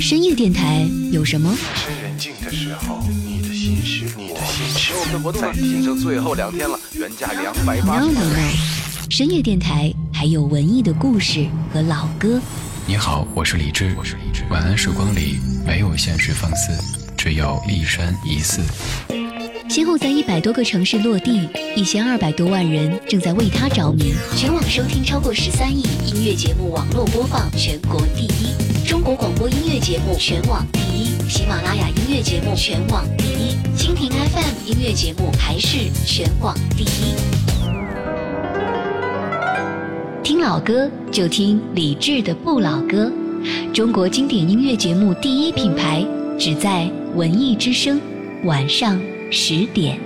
[0.00, 1.52] 深夜电台有什么？
[1.74, 12.40] 趁人静的时候，你的心事，你的心事，我们的活动呢，仅剩最后两天了，原价两百八 No 十 No No，深夜电台还有文艺的故事和老歌。
[12.86, 13.92] 你好，我是李志。
[14.48, 16.72] 晚安时光里没有现实放肆，
[17.16, 18.60] 只有一生一世。
[19.68, 24.14] 先后在一百多个城市落地，一千二百多万人正在为他着迷。
[24.36, 37.14] 全网收听超过十三亿，音乐节目网络播放全国第一，中国广播音节目全网第一，喜马拉雅音乐节目全网第一，蜻蜓 FM 音乐节目还是全网第一。
[40.22, 43.10] 听老歌就听李志的不老歌，
[43.72, 46.04] 中国经典音乐节目第一品牌，
[46.38, 48.00] 只在文艺之声，
[48.44, 49.00] 晚上
[49.30, 49.98] 十点。